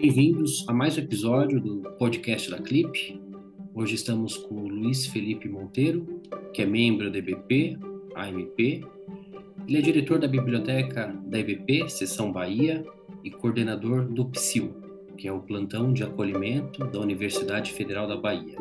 Bem-vindos 0.00 0.64
a 0.66 0.72
mais 0.72 0.96
um 0.96 1.00
episódio 1.02 1.60
do 1.60 1.82
podcast 1.98 2.50
da 2.50 2.56
Clip. 2.56 3.20
Hoje 3.74 3.96
estamos 3.96 4.34
com 4.34 4.54
o 4.54 4.66
Luiz 4.66 5.04
Felipe 5.04 5.46
Monteiro, 5.46 6.22
que 6.54 6.62
é 6.62 6.64
membro 6.64 7.12
da 7.12 7.18
EBP, 7.18 7.76
AMP. 8.16 8.82
Ele 9.68 9.76
é 9.76 9.82
diretor 9.82 10.18
da 10.18 10.26
biblioteca 10.26 11.08
da 11.26 11.38
EBP, 11.38 11.90
Seção 11.90 12.32
Bahia, 12.32 12.82
e 13.22 13.30
coordenador 13.30 14.08
do 14.08 14.24
PSIL, 14.24 14.74
que 15.18 15.28
é 15.28 15.32
o 15.32 15.42
Plantão 15.42 15.92
de 15.92 16.02
Acolhimento 16.02 16.82
da 16.86 16.98
Universidade 16.98 17.70
Federal 17.70 18.08
da 18.08 18.16
Bahia. 18.16 18.56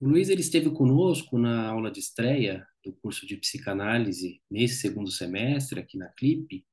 O 0.00 0.08
Luiz 0.08 0.28
ele 0.28 0.40
esteve 0.40 0.68
conosco 0.72 1.38
na 1.38 1.68
aula 1.68 1.92
de 1.92 2.00
estreia 2.00 2.66
do 2.84 2.92
curso 2.92 3.24
de 3.24 3.36
psicanálise 3.36 4.40
nesse 4.50 4.80
segundo 4.80 5.12
semestre 5.12 5.78
aqui 5.78 5.96
na 5.96 6.08
Clip. 6.08 6.64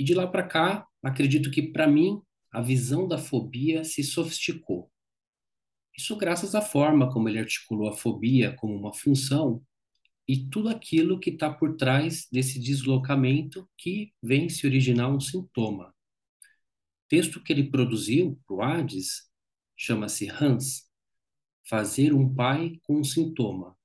E 0.00 0.02
de 0.02 0.14
lá 0.14 0.26
para 0.26 0.42
cá, 0.42 0.88
acredito 1.02 1.50
que 1.50 1.60
para 1.60 1.86
mim 1.86 2.22
a 2.50 2.62
visão 2.62 3.06
da 3.06 3.18
fobia 3.18 3.84
se 3.84 4.02
sofisticou. 4.02 4.90
Isso 5.94 6.16
graças 6.16 6.54
à 6.54 6.62
forma 6.62 7.12
como 7.12 7.28
ele 7.28 7.38
articulou 7.38 7.86
a 7.86 7.92
fobia 7.92 8.56
como 8.56 8.74
uma 8.74 8.94
função 8.94 9.62
e 10.26 10.48
tudo 10.48 10.70
aquilo 10.70 11.20
que 11.20 11.28
está 11.28 11.52
por 11.52 11.76
trás 11.76 12.26
desse 12.32 12.58
deslocamento 12.58 13.68
que 13.76 14.14
vem 14.22 14.48
se 14.48 14.66
originar 14.66 15.10
um 15.10 15.20
sintoma. 15.20 15.88
O 15.88 15.94
texto 17.06 17.38
que 17.42 17.52
ele 17.52 17.70
produziu 17.70 18.40
para 18.46 18.56
o 18.56 18.62
Hades 18.62 19.30
chama-se 19.76 20.30
Hans, 20.30 20.88
Fazer 21.68 22.14
um 22.14 22.34
pai 22.34 22.80
com 22.84 23.00
um 23.00 23.04
sintoma. 23.04 23.76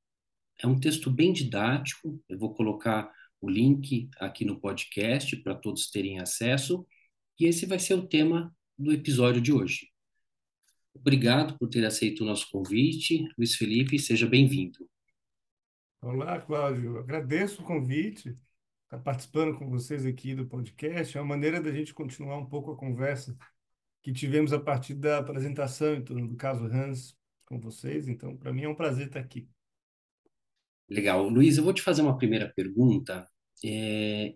É 0.63 0.65
um 0.65 0.79
texto 0.79 1.11
bem 1.11 1.33
didático, 1.33 2.23
eu 2.29 2.39
vou 2.39 2.53
colocar 2.53 3.13
o 3.45 3.49
link 3.49 4.09
aqui 4.17 4.43
no 4.43 4.59
podcast 4.59 5.35
para 5.37 5.53
todos 5.53 5.91
terem 5.91 6.19
acesso, 6.19 6.85
e 7.39 7.45
esse 7.45 7.67
vai 7.67 7.77
ser 7.77 7.93
o 7.93 8.07
tema 8.07 8.53
do 8.75 8.91
episódio 8.91 9.39
de 9.39 9.53
hoje. 9.53 9.91
Obrigado 10.95 11.55
por 11.59 11.69
ter 11.69 11.85
aceito 11.85 12.21
o 12.21 12.25
nosso 12.25 12.49
convite. 12.49 13.23
Luiz 13.37 13.55
Felipe, 13.55 13.99
seja 13.99 14.25
bem-vindo. 14.25 14.89
Olá, 16.01 16.41
Cláudio. 16.41 16.97
Agradeço 16.97 17.61
o 17.61 17.65
convite, 17.65 18.35
estar 18.85 18.99
participando 18.99 19.55
com 19.59 19.69
vocês 19.69 20.07
aqui 20.07 20.33
do 20.33 20.47
podcast. 20.47 21.15
É 21.15 21.21
uma 21.21 21.27
maneira 21.27 21.61
da 21.61 21.71
gente 21.71 21.93
continuar 21.93 22.39
um 22.39 22.47
pouco 22.47 22.71
a 22.71 22.75
conversa 22.75 23.37
que 24.01 24.11
tivemos 24.11 24.53
a 24.53 24.59
partir 24.59 24.95
da 24.95 25.19
apresentação 25.19 25.93
em 25.93 26.03
torno 26.03 26.27
do 26.27 26.35
caso 26.35 26.65
Hans 26.65 27.15
com 27.45 27.59
vocês. 27.59 28.07
Então, 28.07 28.35
para 28.35 28.51
mim 28.51 28.63
é 28.63 28.69
um 28.69 28.75
prazer 28.75 29.05
estar 29.05 29.19
aqui. 29.19 29.47
Legal. 30.89 31.29
Luiz, 31.29 31.57
eu 31.57 31.63
vou 31.63 31.73
te 31.73 31.83
fazer 31.83 32.01
uma 32.01 32.17
primeira 32.17 32.51
pergunta. 32.55 33.27
É... 33.63 34.35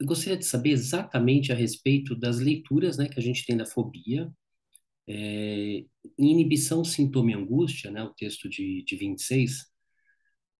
Eu 0.00 0.06
gostaria 0.06 0.38
de 0.38 0.46
saber 0.46 0.70
exatamente 0.70 1.52
a 1.52 1.54
respeito 1.54 2.14
das 2.14 2.38
leituras 2.38 2.96
né, 2.96 3.08
que 3.08 3.18
a 3.20 3.22
gente 3.22 3.44
tem 3.44 3.56
da 3.56 3.66
fobia. 3.66 4.32
É... 5.08 5.84
Inibição, 6.18 6.84
sintoma 6.84 7.32
e 7.32 7.34
angústia, 7.34 7.90
né, 7.90 8.02
o 8.02 8.14
texto 8.14 8.48
de, 8.48 8.82
de 8.84 8.96
26, 8.96 9.70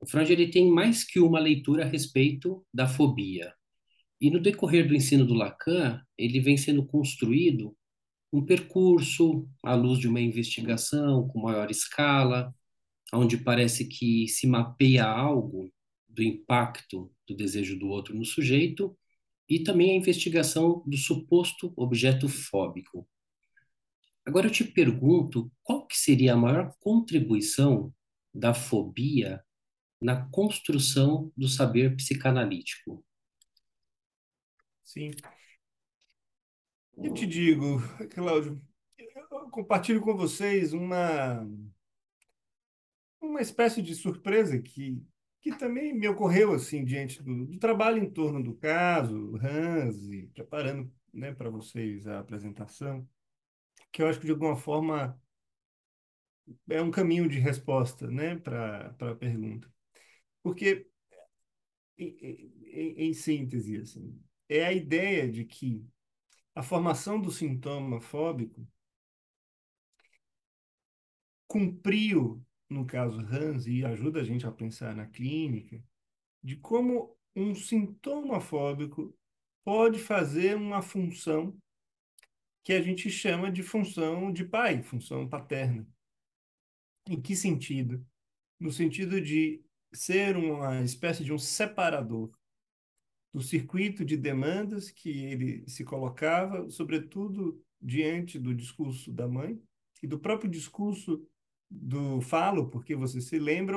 o 0.01 0.07
Freud 0.07 0.33
ele 0.33 0.49
tem 0.51 0.71
mais 0.71 1.05
que 1.05 1.21
uma 1.21 1.39
leitura 1.39 1.85
a 1.85 1.89
respeito 1.89 2.65
da 2.73 2.87
fobia. 2.87 3.53
E 4.21 4.31
no 4.31 4.41
decorrer 4.41 4.89
do 4.89 4.95
ensino 4.95 5.27
do 5.27 5.35
Lacan, 5.35 6.01
ele 6.17 6.41
vem 6.41 6.57
sendo 6.57 6.85
construído 6.87 7.77
um 8.33 8.45
percurso 8.45 9.49
à 9.63 9.75
luz 9.75 9.99
de 9.99 10.09
uma 10.09 10.21
investigação 10.21 11.29
com 11.29 11.43
maior 11.43 11.71
escala, 11.71 12.55
onde 13.13 13.37
parece 13.39 13.87
que 13.87 14.27
se 14.29 14.47
mapeia 14.47 15.05
algo 15.05 15.71
do 16.11 16.23
impacto 16.23 17.13
do 17.27 17.35
desejo 17.35 17.79
do 17.79 17.89
outro 17.89 18.15
no 18.15 18.25
sujeito 18.25 18.97
e 19.49 19.63
também 19.63 19.93
a 19.93 19.97
investigação 19.97 20.83
do 20.87 20.97
suposto 20.97 21.73
objeto 21.77 22.29
fóbico. 22.29 23.09
Agora 24.25 24.47
eu 24.47 24.53
te 24.53 24.65
pergunto, 24.65 25.51
qual 25.63 25.87
que 25.87 25.97
seria 25.97 26.35
a 26.35 26.37
maior 26.37 26.75
contribuição 26.79 27.93
da 28.33 28.55
fobia 28.55 29.43
na 30.01 30.29
construção 30.31 31.33
do 31.37 31.49
saber 31.49 31.97
psicanalítico? 31.97 33.05
Sim. 34.85 35.11
Eu 36.97 37.15
te 37.15 37.27
digo, 37.27 37.81
Cláudio, 38.11 38.61
eu 38.99 39.51
compartilho 39.51 40.01
com 40.01 40.17
vocês 40.17 40.73
uma 40.73 41.47
uma 43.21 43.41
espécie 43.41 43.83
de 43.83 43.95
surpresa 43.95 44.61
que 44.61 45.03
que 45.41 45.57
também 45.57 45.95
me 45.95 46.07
ocorreu 46.09 46.53
assim 46.53 46.85
diante 46.85 47.23
do, 47.23 47.47
do 47.47 47.59
trabalho 47.59 47.99
em 48.03 48.11
torno 48.11 48.43
do 48.43 48.55
caso, 48.55 49.37
Hans, 49.43 49.97
e 50.11 50.27
preparando 50.29 50.93
né, 51.13 51.33
para 51.33 51.51
vocês 51.51 52.07
a 52.07 52.21
apresentação, 52.21 53.09
que 53.93 54.03
eu 54.03 54.09
acho 54.09 54.21
que 54.21 54.27
de 54.27 54.33
alguma 54.33 54.57
forma 54.57 55.21
é 56.69 56.81
um 56.83 56.91
caminho 56.91 57.29
de 57.29 57.39
resposta 57.39 58.09
né, 58.09 58.37
para 58.37 58.95
a 59.01 59.15
pergunta. 59.15 59.73
Porque, 60.43 60.87
em, 61.99 62.17
em, 62.65 63.09
em 63.09 63.15
síntese, 63.15 63.79
assim, 63.79 64.21
é 64.49 64.65
a 64.67 64.73
ideia 64.73 65.31
de 65.31 65.45
que 65.45 65.87
a 66.55 66.63
formação 66.63 67.21
do 67.21 67.31
sintoma 67.31 68.01
fóbico 68.01 68.67
cumpriu, 71.47 72.45
no 72.71 72.87
caso 72.87 73.19
Hans, 73.21 73.67
e 73.67 73.85
ajuda 73.85 74.21
a 74.21 74.25
gente 74.25 74.47
a 74.47 74.53
pensar 74.53 74.95
na 74.95 75.07
clínica, 75.07 75.83
de 76.43 76.57
como 76.57 77.17
um 77.35 77.55
sintoma 77.55 78.41
fóbico 78.41 79.15
pode 79.65 79.99
fazer 79.99 80.57
uma 80.57 80.81
função 80.81 81.57
que 82.63 82.73
a 82.73 82.81
gente 82.81 83.11
chama 83.11 83.51
de 83.51 83.63
função 83.63 84.33
de 84.33 84.45
pai, 84.45 84.83
função 84.83 85.29
paterna. 85.29 85.87
Em 87.09 87.21
que 87.21 87.35
sentido? 87.35 88.07
No 88.59 88.71
sentido 88.71 89.21
de 89.21 89.63
ser 89.93 90.37
uma 90.37 90.81
espécie 90.83 91.25
de 91.25 91.33
um 91.33 91.39
separador 91.39 92.31
do 93.33 93.43
circuito 93.43 94.05
de 94.05 94.17
demandas 94.17 94.91
que 94.91 95.11
ele 95.11 95.69
se 95.69 95.85
colocava, 95.85 96.71
sobretudo 96.71 97.61
diante 97.81 98.39
do 98.39 98.55
discurso 98.55 99.13
da 99.13 99.27
mãe 99.27 99.61
e 100.03 100.07
do 100.07 100.19
próprio 100.19 100.51
discurso 100.51 101.27
do 101.71 102.21
falo, 102.21 102.69
porque 102.69 102.97
você 102.97 103.21
se 103.21 103.39
lembra, 103.39 103.77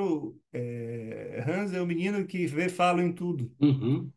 é, 0.51 1.43
Hans 1.47 1.73
é 1.73 1.81
o 1.81 1.85
menino 1.85 2.25
que 2.25 2.47
vê 2.47 2.67
falo 2.67 3.01
em 3.01 3.13
tudo. 3.13 3.53
Uhum. 3.61 4.11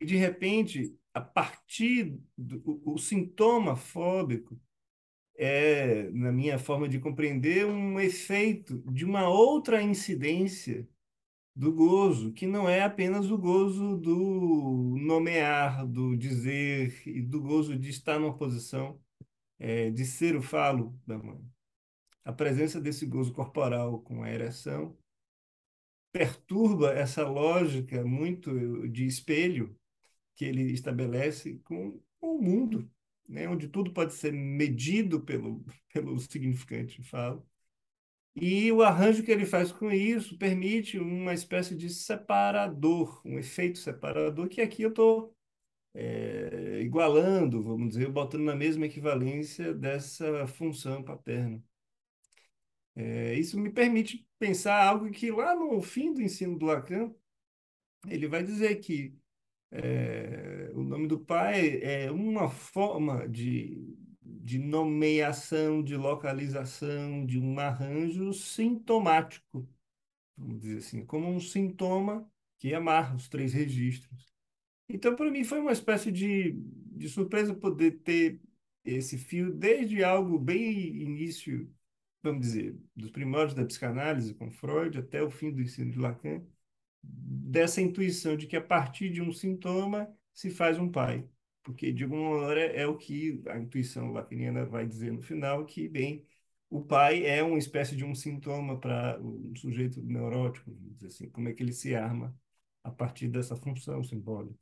E 0.00 0.04
de 0.04 0.16
repente, 0.16 0.96
a 1.12 1.20
partir 1.20 2.18
do 2.36 2.60
o, 2.64 2.94
o 2.94 2.98
sintoma 2.98 3.76
fóbico 3.76 4.58
é, 5.36 6.10
na 6.10 6.32
minha 6.32 6.58
forma 6.58 6.88
de 6.88 6.98
compreender, 6.98 7.66
um 7.66 7.98
efeito 8.00 8.82
de 8.90 9.04
uma 9.04 9.28
outra 9.28 9.82
incidência 9.82 10.88
do 11.54 11.72
gozo, 11.72 12.32
que 12.32 12.46
não 12.46 12.68
é 12.68 12.82
apenas 12.82 13.30
o 13.30 13.38
gozo 13.38 13.96
do 13.96 14.96
nomear, 15.00 15.86
do 15.86 16.16
dizer 16.16 17.00
e 17.06 17.22
do 17.22 17.40
gozo 17.40 17.76
de 17.78 17.90
estar 17.90 18.18
numa 18.18 18.36
posição 18.36 19.00
é, 19.58 19.90
de 19.90 20.04
ser 20.04 20.36
o 20.36 20.42
falo 20.42 20.98
da 21.06 21.16
mãe. 21.16 21.53
A 22.24 22.32
presença 22.32 22.80
desse 22.80 23.06
gozo 23.06 23.32
corporal 23.32 24.00
com 24.00 24.22
a 24.22 24.30
ereção 24.30 24.96
perturba 26.12 26.92
essa 26.92 27.26
lógica 27.28 28.04
muito 28.04 28.88
de 28.88 29.06
espelho 29.06 29.76
que 30.36 30.44
ele 30.44 30.72
estabelece 30.72 31.58
com 31.64 32.00
o 32.20 32.38
mundo, 32.38 32.90
né? 33.28 33.48
onde 33.48 33.68
tudo 33.68 33.92
pode 33.92 34.14
ser 34.14 34.32
medido 34.32 35.20
pelo, 35.20 35.64
pelo 35.92 36.18
significante 36.18 37.02
falo 37.02 37.46
e 38.36 38.72
o 38.72 38.82
arranjo 38.82 39.22
que 39.22 39.30
ele 39.30 39.46
faz 39.46 39.70
com 39.70 39.90
isso 39.92 40.36
permite 40.36 40.98
uma 40.98 41.32
espécie 41.32 41.76
de 41.76 41.88
separador, 41.88 43.20
um 43.24 43.38
efeito 43.38 43.78
separador, 43.78 44.48
que 44.48 44.60
aqui 44.60 44.82
eu 44.82 44.88
estou 44.90 45.32
é, 45.94 46.80
igualando, 46.82 47.62
vamos 47.62 47.90
dizer, 47.90 48.10
botando 48.10 48.42
na 48.44 48.56
mesma 48.56 48.86
equivalência 48.86 49.72
dessa 49.72 50.46
função 50.48 51.02
paterna. 51.02 51.62
É, 52.96 53.34
isso 53.34 53.58
me 53.58 53.70
permite 53.70 54.26
pensar 54.38 54.82
algo 54.84 55.10
que 55.10 55.30
lá 55.30 55.54
no 55.54 55.80
fim 55.82 56.14
do 56.14 56.22
ensino 56.22 56.58
do 56.58 56.66
Lacan, 56.66 57.12
ele 58.08 58.28
vai 58.28 58.42
dizer 58.42 58.76
que 58.76 59.16
é, 59.70 60.70
o 60.74 60.82
nome 60.82 61.08
do 61.08 61.18
pai 61.18 61.82
é 61.82 62.10
uma 62.10 62.48
forma 62.48 63.28
de 63.28 63.96
de 64.44 64.58
nomeação, 64.58 65.82
de 65.82 65.96
localização, 65.96 67.24
de 67.24 67.38
um 67.38 67.58
arranjo 67.58 68.32
sintomático, 68.34 69.66
vamos 70.36 70.60
dizer 70.60 70.78
assim, 70.78 71.04
como 71.04 71.28
um 71.28 71.40
sintoma 71.40 72.30
que 72.58 72.74
amarra 72.74 73.16
os 73.16 73.28
três 73.28 73.54
registros. 73.54 74.34
Então, 74.86 75.16
para 75.16 75.30
mim, 75.30 75.44
foi 75.44 75.60
uma 75.60 75.72
espécie 75.72 76.12
de, 76.12 76.52
de 76.52 77.08
surpresa 77.08 77.54
poder 77.54 78.02
ter 78.02 78.40
esse 78.84 79.16
fio 79.16 79.50
desde 79.50 80.04
algo 80.04 80.38
bem 80.38 81.02
início, 81.02 81.72
vamos 82.24 82.46
dizer, 82.46 82.76
dos 82.96 83.10
primórdios 83.10 83.54
da 83.54 83.64
psicanálise 83.64 84.34
com 84.34 84.50
Freud 84.50 84.98
até 84.98 85.22
o 85.22 85.30
fim 85.30 85.52
do 85.52 85.60
ensino 85.62 85.92
de 85.92 85.98
Lacan, 85.98 86.42
dessa 87.02 87.80
intuição 87.82 88.36
de 88.36 88.46
que 88.46 88.56
a 88.56 88.62
partir 88.62 89.10
de 89.10 89.22
um 89.22 89.30
sintoma 89.32 90.08
se 90.32 90.50
faz 90.50 90.78
um 90.78 90.90
pai. 90.90 91.28
Porque, 91.62 91.92
de 91.92 92.04
alguma 92.04 92.40
maneira, 92.40 92.72
é 92.72 92.86
o 92.86 92.96
que 92.96 93.42
a 93.48 93.58
intuição 93.58 94.12
lacaniana 94.12 94.64
vai 94.66 94.86
dizer 94.86 95.12
no 95.12 95.22
final, 95.22 95.64
que, 95.66 95.88
bem, 95.88 96.26
o 96.70 96.82
pai 96.82 97.24
é 97.26 97.42
uma 97.42 97.58
espécie 97.58 97.96
de 97.96 98.04
um 98.04 98.14
sintoma 98.14 98.78
para 98.80 99.20
um 99.20 99.54
sujeito 99.56 100.02
neurótico, 100.02 100.70
assim, 101.04 101.28
como 101.30 101.48
é 101.48 101.52
que 101.54 101.62
ele 101.62 101.72
se 101.72 101.94
arma 101.94 102.36
a 102.82 102.90
partir 102.90 103.28
dessa 103.28 103.56
função 103.56 104.02
simbólica. 104.02 104.58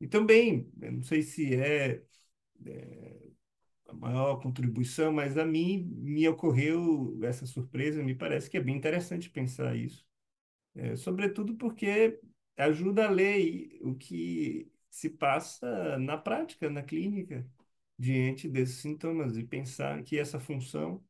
E 0.00 0.06
também, 0.08 0.70
não 0.76 1.02
sei 1.02 1.22
se 1.22 1.54
é, 1.54 2.02
é 2.66 3.27
a 3.88 3.94
maior 3.94 4.40
contribuição, 4.42 5.12
mas 5.12 5.38
a 5.38 5.44
mim 5.46 5.84
me 5.98 6.28
ocorreu 6.28 7.18
essa 7.24 7.46
surpresa, 7.46 8.02
me 8.02 8.14
parece 8.14 8.50
que 8.50 8.58
é 8.58 8.60
bem 8.62 8.76
interessante 8.76 9.30
pensar 9.30 9.76
isso, 9.76 10.06
é, 10.74 10.96
sobretudo 10.96 11.56
porque 11.56 12.20
ajuda 12.56 13.06
a 13.06 13.10
ler 13.10 13.78
o 13.82 13.94
que 13.96 14.70
se 14.90 15.10
passa 15.10 15.98
na 15.98 16.16
prática, 16.18 16.70
na 16.70 16.82
clínica, 16.82 17.46
diante 17.98 18.48
desses 18.48 18.76
sintomas, 18.78 19.36
e 19.36 19.44
pensar 19.44 20.02
que 20.04 20.18
essa 20.18 20.40
função 20.40 21.04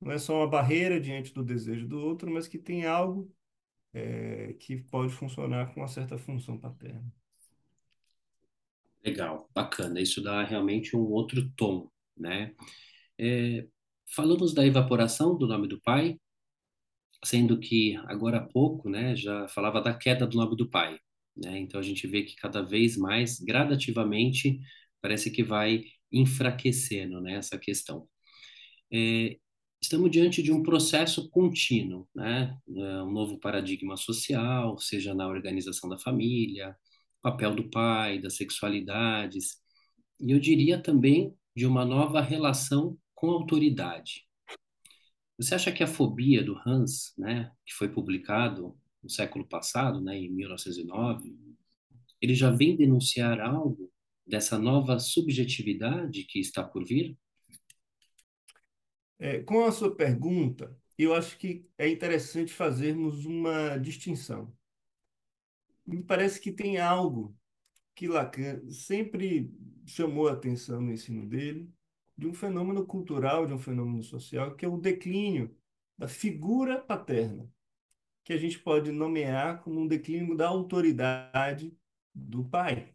não 0.00 0.12
é 0.12 0.18
só 0.18 0.36
uma 0.38 0.48
barreira 0.48 1.00
diante 1.00 1.32
do 1.34 1.44
desejo 1.44 1.88
do 1.88 2.00
outro, 2.00 2.30
mas 2.30 2.48
que 2.48 2.58
tem 2.58 2.86
algo 2.86 3.32
é, 3.92 4.54
que 4.54 4.76
pode 4.76 5.12
funcionar 5.12 5.72
com 5.74 5.80
uma 5.80 5.88
certa 5.88 6.18
função 6.18 6.58
paterna. 6.58 7.12
Legal, 9.04 9.48
bacana. 9.54 10.00
Isso 10.00 10.22
dá 10.22 10.42
realmente 10.44 10.96
um 10.96 11.00
outro 11.00 11.48
tom, 11.56 11.90
né? 12.20 12.54
É, 13.18 13.66
falamos 14.14 14.54
da 14.54 14.66
evaporação 14.66 15.36
do 15.36 15.46
nome 15.46 15.68
do 15.68 15.80
pai, 15.80 16.18
sendo 17.24 17.58
que 17.58 17.96
agora 18.06 18.38
há 18.38 18.46
pouco, 18.46 18.88
né, 18.88 19.16
já 19.16 19.48
falava 19.48 19.80
da 19.80 19.94
queda 19.94 20.26
do 20.26 20.36
nome 20.36 20.56
do 20.56 20.68
pai, 20.70 20.98
né? 21.36 21.58
Então 21.58 21.80
a 21.80 21.82
gente 21.82 22.06
vê 22.06 22.22
que 22.22 22.36
cada 22.36 22.62
vez 22.62 22.96
mais, 22.96 23.38
gradativamente, 23.40 24.60
parece 25.00 25.30
que 25.30 25.42
vai 25.42 25.84
enfraquecendo, 26.12 27.20
né, 27.20 27.34
essa 27.36 27.58
questão. 27.58 28.08
É, 28.92 29.36
estamos 29.80 30.10
diante 30.10 30.42
de 30.42 30.52
um 30.52 30.62
processo 30.62 31.28
contínuo, 31.30 32.08
né? 32.14 32.56
É, 32.68 33.02
um 33.02 33.12
novo 33.12 33.38
paradigma 33.38 33.96
social, 33.96 34.78
seja 34.78 35.14
na 35.14 35.28
organização 35.28 35.88
da 35.90 35.98
família, 35.98 36.76
papel 37.22 37.54
do 37.54 37.68
pai, 37.70 38.18
das 38.20 38.36
sexualidades, 38.36 39.56
e 40.20 40.32
eu 40.32 40.40
diria 40.40 40.80
também 40.82 41.34
de 41.58 41.66
uma 41.66 41.84
nova 41.84 42.20
relação 42.20 42.96
com 43.12 43.30
autoridade. 43.30 44.24
Você 45.36 45.56
acha 45.56 45.72
que 45.72 45.82
a 45.82 45.88
fobia 45.88 46.40
do 46.40 46.56
Hans, 46.64 47.12
né, 47.18 47.50
que 47.66 47.74
foi 47.74 47.88
publicado 47.88 48.78
no 49.02 49.10
século 49.10 49.44
passado, 49.44 50.00
né, 50.00 50.16
em 50.16 50.30
1909, 50.30 51.36
ele 52.22 52.32
já 52.32 52.48
vem 52.48 52.76
denunciar 52.76 53.40
algo 53.40 53.92
dessa 54.24 54.56
nova 54.56 55.00
subjetividade 55.00 56.22
que 56.26 56.38
está 56.38 56.62
por 56.62 56.84
vir? 56.84 57.18
É, 59.18 59.40
com 59.40 59.64
a 59.64 59.72
sua 59.72 59.92
pergunta, 59.96 60.78
eu 60.96 61.12
acho 61.12 61.36
que 61.36 61.68
é 61.76 61.88
interessante 61.88 62.52
fazermos 62.52 63.24
uma 63.24 63.76
distinção. 63.78 64.56
Me 65.84 66.04
parece 66.04 66.40
que 66.40 66.52
tem 66.52 66.78
algo 66.78 67.36
que 67.98 68.06
Lacan 68.06 68.70
sempre 68.70 69.52
chamou 69.84 70.28
a 70.28 70.32
atenção 70.32 70.80
no 70.80 70.92
ensino 70.92 71.26
dele, 71.26 71.68
de 72.16 72.28
um 72.28 72.32
fenômeno 72.32 72.86
cultural, 72.86 73.44
de 73.44 73.52
um 73.52 73.58
fenômeno 73.58 74.04
social, 74.04 74.54
que 74.54 74.64
é 74.64 74.68
o 74.68 74.78
declínio 74.78 75.52
da 75.96 76.06
figura 76.06 76.80
paterna, 76.80 77.52
que 78.22 78.32
a 78.32 78.36
gente 78.36 78.56
pode 78.60 78.92
nomear 78.92 79.64
como 79.64 79.80
um 79.80 79.88
declínio 79.88 80.36
da 80.36 80.46
autoridade 80.46 81.76
do 82.14 82.44
pai. 82.44 82.94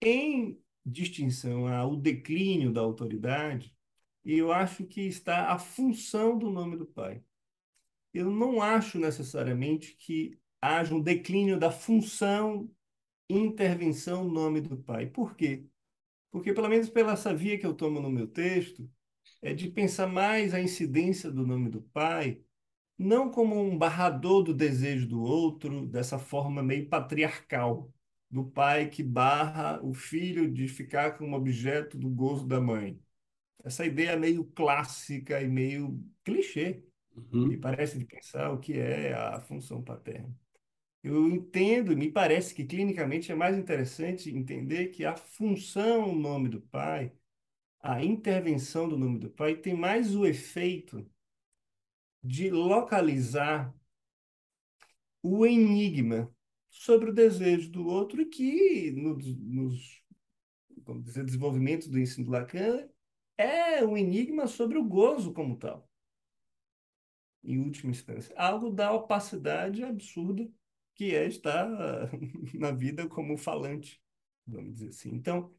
Em 0.00 0.58
distinção 0.82 1.68
ao 1.68 1.94
declínio 1.94 2.72
da 2.72 2.80
autoridade, 2.80 3.76
eu 4.24 4.50
acho 4.50 4.86
que 4.86 5.02
está 5.02 5.52
a 5.52 5.58
função 5.58 6.38
do 6.38 6.50
nome 6.50 6.78
do 6.78 6.86
pai. 6.86 7.22
Eu 8.14 8.30
não 8.30 8.62
acho 8.62 8.98
necessariamente 8.98 9.94
que 9.96 10.42
haja 10.64 10.94
um 10.94 11.00
declínio 11.00 11.58
da 11.58 11.70
função 11.70 12.70
intervenção 13.28 14.24
no 14.24 14.32
nome 14.32 14.60
do 14.60 14.76
pai. 14.76 15.06
Por 15.06 15.36
quê? 15.36 15.66
Porque, 16.30 16.52
pelo 16.52 16.68
menos 16.68 16.88
pela 16.88 17.12
essa 17.12 17.34
via 17.34 17.58
que 17.58 17.66
eu 17.66 17.74
tomo 17.74 18.00
no 18.00 18.10
meu 18.10 18.26
texto, 18.26 18.90
é 19.42 19.54
de 19.54 19.70
pensar 19.70 20.06
mais 20.06 20.54
a 20.54 20.60
incidência 20.60 21.30
do 21.30 21.46
nome 21.46 21.70
do 21.70 21.82
pai, 21.82 22.40
não 22.98 23.30
como 23.30 23.60
um 23.60 23.76
barrador 23.76 24.42
do 24.42 24.54
desejo 24.54 25.06
do 25.06 25.20
outro, 25.22 25.86
dessa 25.86 26.18
forma 26.18 26.62
meio 26.62 26.88
patriarcal, 26.88 27.92
do 28.30 28.44
pai 28.44 28.88
que 28.88 29.02
barra 29.02 29.80
o 29.82 29.92
filho 29.92 30.50
de 30.50 30.66
ficar 30.66 31.18
como 31.18 31.36
objeto 31.36 31.98
do 31.98 32.08
gozo 32.08 32.46
da 32.46 32.60
mãe. 32.60 32.98
Essa 33.62 33.84
ideia 33.86 34.16
meio 34.16 34.44
clássica 34.44 35.40
e 35.40 35.48
meio 35.48 36.02
clichê, 36.24 36.84
uhum. 37.14 37.48
me 37.48 37.56
parece 37.56 37.98
de 37.98 38.04
pensar 38.04 38.50
o 38.50 38.58
que 38.58 38.74
é 38.74 39.14
a 39.14 39.40
função 39.40 39.82
paterna. 39.82 40.34
Eu 41.04 41.28
entendo, 41.28 41.94
me 41.94 42.10
parece 42.10 42.54
que 42.54 42.64
clinicamente 42.64 43.30
é 43.30 43.34
mais 43.34 43.58
interessante 43.58 44.34
entender 44.34 44.88
que 44.88 45.04
a 45.04 45.14
função 45.14 46.14
nome 46.14 46.48
do 46.48 46.62
pai, 46.62 47.12
a 47.78 48.02
intervenção 48.02 48.88
do 48.88 48.96
nome 48.96 49.18
do 49.18 49.28
pai, 49.28 49.54
tem 49.54 49.76
mais 49.76 50.16
o 50.16 50.24
efeito 50.24 51.06
de 52.22 52.48
localizar 52.48 53.74
o 55.22 55.44
enigma 55.44 56.34
sobre 56.70 57.10
o 57.10 57.14
desejo 57.14 57.70
do 57.70 57.86
outro 57.86 58.22
e 58.22 58.26
que 58.26 58.90
nos, 58.92 59.26
nos 59.36 60.02
dizer, 61.02 61.22
desenvolvimento 61.22 61.90
do 61.90 61.98
ensino 61.98 62.24
de 62.24 62.30
Lacan 62.30 62.88
é 63.36 63.84
um 63.84 63.94
enigma 63.94 64.46
sobre 64.46 64.78
o 64.78 64.84
gozo 64.84 65.34
como 65.34 65.58
tal, 65.58 65.86
em 67.42 67.58
última 67.58 67.90
instância. 67.90 68.34
Algo 68.38 68.70
da 68.70 68.90
opacidade 68.90 69.84
absurda 69.84 70.50
que 70.94 71.14
é 71.14 71.26
estar 71.26 71.68
na 72.54 72.70
vida 72.70 73.08
como 73.08 73.36
falante, 73.36 74.00
vamos 74.46 74.74
dizer 74.74 74.88
assim. 74.88 75.10
Então, 75.14 75.52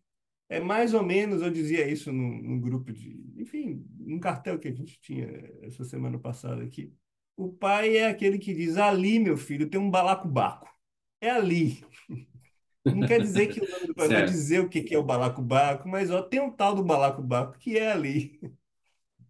é 0.49 0.59
mais 0.59 0.93
ou 0.93 1.03
menos, 1.03 1.41
eu 1.41 1.49
dizia 1.49 1.87
isso 1.87 2.11
num, 2.11 2.59
grupo 2.59 2.91
de, 2.93 3.19
enfim, 3.37 3.85
num 3.97 4.19
cartel 4.19 4.59
que 4.59 4.67
a 4.67 4.73
gente 4.73 4.99
tinha 4.99 5.27
essa 5.61 5.83
semana 5.83 6.19
passada 6.19 6.63
aqui. 6.63 6.93
O 7.35 7.51
pai 7.51 7.97
é 7.97 8.07
aquele 8.07 8.37
que 8.37 8.53
diz: 8.53 8.77
ali, 8.77 9.19
meu 9.19 9.37
filho, 9.37 9.69
tem 9.69 9.79
um 9.79 9.89
balacobaco 9.89 10.69
é 11.25 11.29
ali. 11.31 11.83
Não 12.85 13.07
quer 13.07 13.19
dizer 13.19 13.47
que 13.47 13.59
o 13.59 13.69
nome 13.69 13.87
do 13.87 13.95
pai 13.95 14.07
vai 14.07 14.25
dizer 14.25 14.59
o 14.59 14.69
que 14.69 14.93
é 14.93 14.97
o 14.97 15.03
balacobaco, 15.03 15.87
mas 15.89 16.11
ó, 16.11 16.21
tem 16.21 16.39
um 16.39 16.51
tal 16.51 16.75
do 16.75 16.83
balacobaco 16.83 17.57
que 17.57 17.77
é 17.77 17.91
ali. 17.91 18.39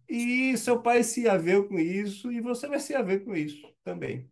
E 0.08 0.56
seu 0.58 0.80
pai 0.80 1.02
se 1.02 1.28
haver 1.28 1.66
com 1.66 1.78
isso 1.78 2.30
e 2.30 2.40
você 2.40 2.68
vai 2.68 2.78
se 2.78 2.94
haver 2.94 3.24
com 3.24 3.34
isso 3.34 3.66
também. 3.82 4.30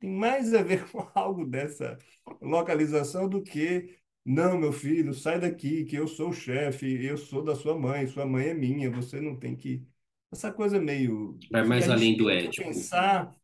Tem 0.00 0.10
mais 0.10 0.52
a 0.54 0.62
ver 0.62 0.84
com 0.90 1.06
algo 1.14 1.46
dessa 1.46 1.96
localização 2.40 3.28
do 3.28 3.42
que 3.42 4.00
não, 4.24 4.58
meu 4.58 4.72
filho, 4.72 5.14
sai 5.14 5.40
daqui, 5.40 5.84
que 5.84 5.96
eu 5.96 6.06
sou 6.06 6.30
o 6.30 6.32
chefe, 6.32 7.04
eu 7.04 7.16
sou 7.16 7.42
da 7.42 7.54
sua 7.54 7.78
mãe, 7.78 8.06
sua 8.06 8.26
mãe 8.26 8.48
é 8.48 8.54
minha, 8.54 8.90
você 8.90 9.20
não 9.20 9.36
tem 9.36 9.56
que. 9.56 9.82
Essa 10.30 10.52
coisa 10.52 10.80
meio. 10.80 11.38
Vai 11.50 11.64
mais 11.64 11.88
além 11.88 12.16
do 12.16 12.28
ético. 12.28 12.68
Pensar 12.68 13.34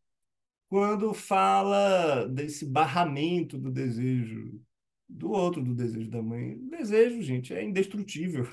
quando 0.69 1.13
fala 1.13 2.25
desse 2.27 2.65
barramento 2.65 3.57
do 3.57 3.71
desejo 3.71 4.61
do 5.09 5.31
outro, 5.31 5.63
do 5.63 5.73
desejo 5.73 6.09
da 6.09 6.21
mãe. 6.21 6.55
O 6.55 6.69
desejo, 6.69 7.21
gente, 7.21 7.53
é 7.53 7.63
indestrutível. 7.63 8.47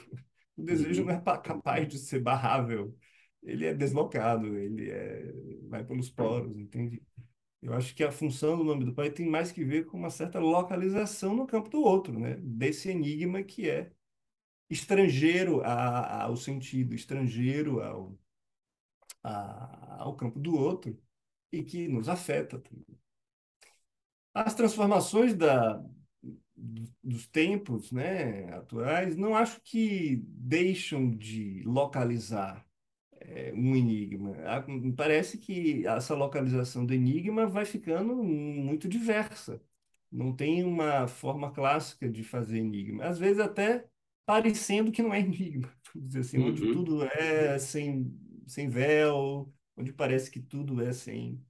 O 0.56 0.62
desejo 0.62 1.02
uhum. 1.02 1.08
não 1.08 1.14
é 1.14 1.20
capaz 1.20 1.88
de 1.88 1.99
ser 1.99 2.20
barrável. 2.20 2.96
Ele 3.42 3.66
é 3.66 3.75
deslocado, 3.75 4.56
ele 4.56 4.90
é... 4.90 5.32
vai 5.68 5.84
pelos 5.84 6.08
poros, 6.08 6.56
entende? 6.56 7.02
Eu 7.64 7.73
acho 7.73 7.94
que 7.94 8.04
a 8.04 8.12
função 8.12 8.59
do 8.59 8.62
nome 8.62 8.85
do 8.85 8.92
pai 8.92 9.11
tem 9.11 9.26
mais 9.26 9.50
que 9.50 9.64
ver 9.64 9.87
com 9.87 9.97
uma 9.97 10.11
certa 10.11 10.38
localização 10.38 11.35
no 11.35 11.47
campo 11.47 11.71
do 11.71 11.80
outro, 11.83 12.18
né? 12.18 12.37
Desse 12.37 12.90
enigma 12.90 13.42
que 13.42 13.68
é 13.71 13.90
estrangeiro 14.68 15.62
a, 15.62 16.25
ao 16.25 16.37
sentido, 16.37 16.94
estrangeiro 16.94 17.80
ao, 17.80 18.18
a, 19.23 20.02
ao 20.02 20.14
campo 20.14 20.38
do 20.38 20.54
outro 20.54 20.94
e 21.50 21.62
que 21.64 21.88
nos 21.88 22.06
afeta 22.06 22.59
também. 22.59 22.99
As 24.35 24.54
transformações 24.54 25.35
da, 25.35 25.83
dos 27.02 27.26
tempos 27.28 27.90
né, 27.92 28.52
atuais 28.54 29.16
não 29.16 29.35
acho 29.35 29.59
que 29.62 30.16
deixam 30.26 31.16
de 31.16 31.62
localizar 31.64 32.63
é, 33.34 33.52
um 33.52 33.74
enigma. 33.74 34.32
Me 34.68 34.92
parece 34.92 35.38
que 35.38 35.84
essa 35.86 36.14
localização 36.14 36.86
do 36.86 36.94
enigma 36.94 37.46
vai 37.46 37.64
ficando 37.64 38.14
muito 38.22 38.88
diversa. 38.88 39.60
Não 40.10 40.32
tem 40.32 40.62
uma 40.62 41.08
forma 41.08 41.50
clássica 41.50 42.08
de 42.08 42.22
fazer 42.22 42.58
enigma. 42.58 43.04
Às 43.04 43.18
vezes 43.18 43.40
até 43.40 43.86
parecendo 44.24 44.92
que 44.92 45.02
não 45.02 45.12
é 45.12 45.18
enigma. 45.20 45.68
Dizer 45.94 46.20
assim, 46.20 46.38
uhum. 46.38 46.48
onde 46.50 46.72
tudo 46.72 47.04
é 47.04 47.58
sem, 47.58 48.16
sem 48.46 48.68
véu, 48.68 49.52
onde 49.76 49.92
parece 49.92 50.30
que 50.30 50.40
tudo 50.40 50.80
é 50.80 50.92
sem, 50.92 51.44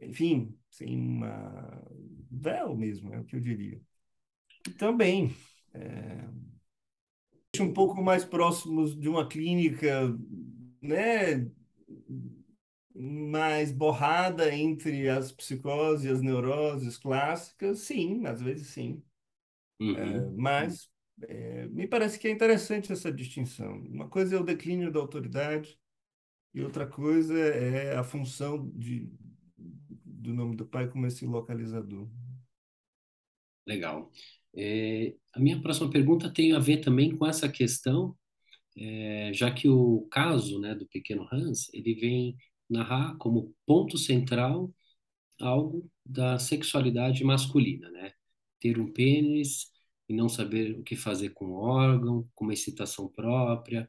enfim, 0.00 0.56
sem 0.70 0.98
uma 0.98 1.86
véu 2.30 2.74
mesmo, 2.74 3.12
é 3.12 3.20
o 3.20 3.24
que 3.24 3.36
eu 3.36 3.40
diria. 3.40 3.80
Também, 4.78 5.34
é, 5.72 6.24
um 7.60 7.72
pouco 7.72 8.02
mais 8.02 8.24
próximos 8.24 8.98
de 8.98 9.08
uma 9.08 9.26
clínica, 9.26 10.14
né, 10.80 11.50
mais 12.94 13.70
borrada 13.70 14.52
entre 14.54 15.08
as 15.08 15.30
psicoses 15.30 16.04
e 16.04 16.08
as 16.08 16.20
neuroses 16.20 16.96
clássicas, 16.96 17.80
sim, 17.80 18.26
às 18.26 18.40
vezes 18.40 18.68
sim. 18.68 19.02
Uhum. 19.80 19.96
É, 19.96 20.30
mas 20.36 20.90
é, 21.22 21.66
me 21.68 21.86
parece 21.86 22.18
que 22.18 22.26
é 22.28 22.30
interessante 22.30 22.92
essa 22.92 23.12
distinção. 23.12 23.78
Uma 23.82 24.08
coisa 24.08 24.36
é 24.36 24.40
o 24.40 24.44
declínio 24.44 24.90
da 24.90 24.98
autoridade 24.98 25.78
e 26.52 26.62
outra 26.62 26.86
coisa 26.86 27.38
é 27.38 27.96
a 27.96 28.02
função 28.02 28.70
de, 28.74 29.08
do 29.56 30.34
nome 30.34 30.56
do 30.56 30.66
pai 30.66 30.88
como 30.88 31.06
esse 31.06 31.24
localizador. 31.24 32.08
Legal. 33.66 34.10
É, 34.56 35.14
a 35.34 35.38
minha 35.38 35.60
próxima 35.60 35.90
pergunta 35.90 36.32
tem 36.32 36.52
a 36.52 36.58
ver 36.58 36.78
também 36.78 37.16
com 37.16 37.26
essa 37.26 37.48
questão, 37.48 38.16
é, 38.78 39.32
já 39.34 39.50
que 39.50 39.68
o 39.68 40.06
caso 40.10 40.60
né, 40.60 40.74
do 40.74 40.86
pequeno 40.86 41.26
Hans, 41.32 41.68
ele 41.74 41.94
vem 41.94 42.36
narrar 42.70 43.16
como 43.18 43.54
ponto 43.66 43.98
central 43.98 44.72
algo 45.40 45.90
da 46.04 46.38
sexualidade 46.38 47.24
masculina, 47.24 47.90
né? 47.90 48.12
Ter 48.60 48.78
um 48.80 48.92
pênis 48.92 49.66
e 50.08 50.14
não 50.14 50.28
saber 50.28 50.78
o 50.78 50.82
que 50.82 50.96
fazer 50.96 51.30
com 51.30 51.46
o 51.46 51.54
órgão, 51.54 52.28
com 52.34 52.44
uma 52.44 52.54
excitação 52.54 53.08
própria, 53.08 53.88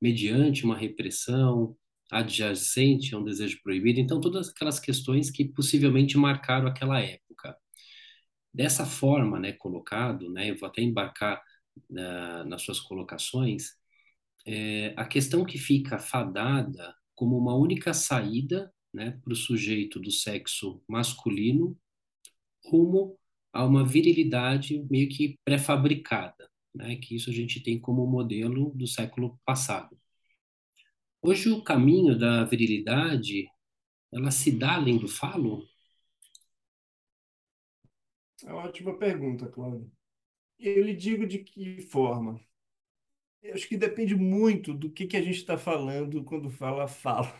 mediante 0.00 0.64
uma 0.64 0.76
repressão 0.76 1.76
adjacente 2.10 3.14
a 3.14 3.18
um 3.18 3.24
desejo 3.24 3.60
proibido. 3.62 4.00
Então, 4.00 4.20
todas 4.20 4.48
aquelas 4.50 4.80
questões 4.80 5.30
que 5.30 5.44
possivelmente 5.44 6.18
marcaram 6.18 6.66
aquela 6.68 7.00
época. 7.00 7.56
Dessa 8.52 8.84
forma, 8.86 9.38
né, 9.38 9.52
colocado, 9.52 10.30
né, 10.30 10.50
eu 10.50 10.56
vou 10.58 10.68
até 10.68 10.82
embarcar 10.82 11.42
na, 11.88 12.44
nas 12.44 12.62
suas 12.62 12.80
colocações, 12.80 13.79
é, 14.46 14.94
a 14.96 15.04
questão 15.04 15.44
que 15.44 15.58
fica 15.58 15.98
fadada 15.98 16.94
como 17.14 17.36
uma 17.36 17.54
única 17.54 17.92
saída 17.92 18.72
né, 18.92 19.18
para 19.22 19.32
o 19.32 19.36
sujeito 19.36 20.00
do 20.00 20.10
sexo 20.10 20.82
masculino 20.88 21.78
rumo 22.64 23.18
a 23.52 23.64
uma 23.64 23.84
virilidade 23.84 24.84
meio 24.90 25.08
que 25.08 25.38
pré-fabricada, 25.44 26.48
né, 26.74 26.96
que 26.96 27.16
isso 27.16 27.30
a 27.30 27.32
gente 27.32 27.62
tem 27.62 27.80
como 27.80 28.06
modelo 28.06 28.72
do 28.74 28.86
século 28.86 29.38
passado. 29.44 29.98
Hoje 31.22 31.50
o 31.50 31.62
caminho 31.62 32.18
da 32.18 32.44
virilidade, 32.44 33.46
ela 34.12 34.30
se 34.30 34.50
dá 34.50 34.76
além 34.76 34.98
do 34.98 35.08
falo? 35.08 35.66
É 38.42 38.52
uma 38.52 38.64
ótima 38.64 38.96
pergunta, 38.96 39.46
Cláudio. 39.48 39.92
Eu 40.58 40.84
lhe 40.84 40.94
digo 40.94 41.26
de 41.26 41.40
que 41.40 41.82
forma. 41.82 42.40
Eu 43.42 43.54
acho 43.54 43.68
que 43.68 43.76
depende 43.76 44.14
muito 44.14 44.74
do 44.74 44.90
que, 44.90 45.06
que 45.06 45.16
a 45.16 45.22
gente 45.22 45.36
está 45.36 45.56
falando 45.58 46.24
quando 46.24 46.50
fala 46.50 46.86
fala. 46.86 47.32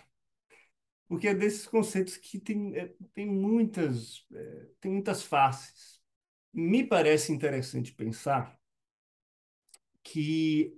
Porque 1.09 1.29
é 1.29 1.35
desses 1.35 1.67
conceitos 1.67 2.17
que 2.17 2.39
tem, 2.39 2.77
é, 2.77 2.95
tem, 3.13 3.27
muitas, 3.27 4.25
é, 4.33 4.69
tem 4.81 4.93
muitas 4.93 5.23
faces. 5.23 6.01
Me 6.53 6.87
parece 6.87 7.33
interessante 7.33 7.93
pensar 7.93 8.59
que 10.03 10.73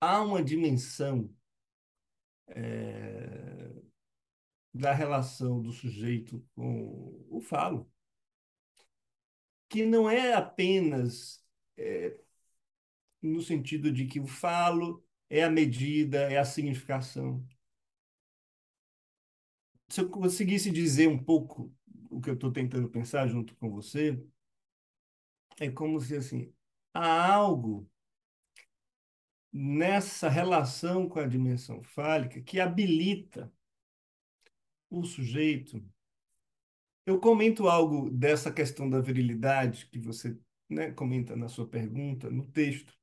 há 0.00 0.22
uma 0.22 0.42
dimensão 0.42 1.30
é, 2.48 3.70
da 4.72 4.92
relação 4.92 5.60
do 5.60 5.72
sujeito 5.72 6.44
com 6.54 7.26
o 7.28 7.40
falo, 7.40 7.90
que 9.68 9.84
não 9.86 10.08
é 10.10 10.34
apenas 10.34 11.44
é, 11.76 12.18
no 13.22 13.40
sentido 13.42 13.92
de 13.92 14.06
que 14.06 14.20
o 14.20 14.26
falo 14.26 15.04
é 15.28 15.44
a 15.44 15.50
medida, 15.50 16.30
é 16.30 16.38
a 16.38 16.44
significação. 16.44 17.46
Se 19.88 20.00
eu 20.00 20.08
conseguisse 20.08 20.70
dizer 20.70 21.08
um 21.08 21.22
pouco 21.22 21.72
o 22.10 22.20
que 22.20 22.30
eu 22.30 22.34
estou 22.34 22.52
tentando 22.52 22.88
pensar 22.88 23.26
junto 23.28 23.54
com 23.56 23.70
você, 23.70 24.20
é 25.58 25.70
como 25.70 26.00
se 26.00 26.16
assim, 26.16 26.52
há 26.92 27.32
algo 27.32 27.88
nessa 29.52 30.28
relação 30.28 31.08
com 31.08 31.18
a 31.18 31.26
dimensão 31.26 31.82
fálica 31.82 32.40
que 32.40 32.60
habilita 32.60 33.52
o 34.88 35.04
sujeito. 35.04 35.82
Eu 37.06 37.18
comento 37.20 37.68
algo 37.68 38.10
dessa 38.10 38.52
questão 38.52 38.88
da 38.88 39.00
virilidade 39.00 39.86
que 39.86 39.98
você 39.98 40.38
né, 40.68 40.92
comenta 40.92 41.34
na 41.34 41.48
sua 41.48 41.66
pergunta, 41.66 42.30
no 42.30 42.46
texto. 42.46 42.99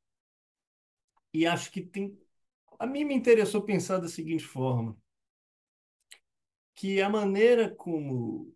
E 1.37 1.45
acho 1.45 1.71
que 1.71 1.83
tem. 1.83 2.17
A 2.79 2.87
mim 2.87 3.03
me 3.03 3.13
interessou 3.13 3.61
pensar 3.61 3.99
da 3.99 4.07
seguinte 4.07 4.43
forma: 4.43 4.97
que 6.73 6.99
a 6.99 7.07
maneira 7.07 7.69
como, 7.75 8.51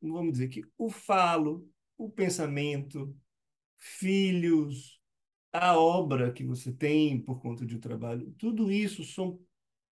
vamos 0.00 0.32
dizer 0.32 0.48
que 0.48 0.62
o 0.78 0.88
falo, 0.88 1.70
o 1.98 2.08
pensamento, 2.08 3.14
filhos, 3.76 4.98
a 5.52 5.78
obra 5.78 6.32
que 6.32 6.42
você 6.42 6.72
tem 6.72 7.20
por 7.20 7.38
conta 7.38 7.66
de 7.66 7.78
trabalho, 7.78 8.34
tudo 8.38 8.72
isso 8.72 9.04
são 9.04 9.38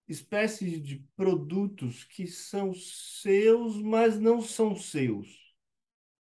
espécies 0.08 0.82
de 0.82 0.98
produtos 1.14 2.02
que 2.02 2.26
são 2.26 2.74
seus, 2.74 3.80
mas 3.80 4.18
não 4.18 4.40
são 4.40 4.74
seus. 4.74 5.54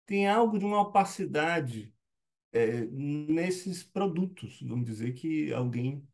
Tem 0.05 0.27
algo 0.27 0.59
de 0.59 0.65
uma 0.65 0.81
opacidade 0.81 1.93
é, 2.51 2.85
nesses 2.85 3.83
produtos, 3.83 4.61
vamos 4.61 4.85
dizer 4.85 5.13
que 5.13 5.51
alguém 5.53 6.07